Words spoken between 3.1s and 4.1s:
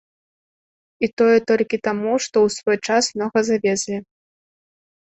многа завезлі.